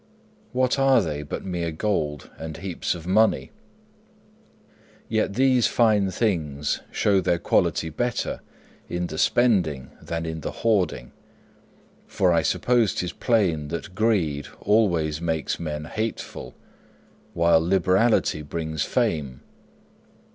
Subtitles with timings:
[0.51, 3.51] What are they but mere gold and heaps of money?
[5.07, 8.39] Yet these fine things show their quality better
[8.89, 11.11] in the spending than in the hoarding;
[12.07, 16.55] for I suppose 'tis plain that greed Alva's makes men hateful,
[17.35, 19.41] while liberality brings fame.